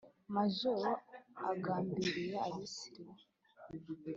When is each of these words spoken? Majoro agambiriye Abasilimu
Majoro 0.35 0.91
agambiriye 1.51 2.35
Abasilimu 2.47 3.21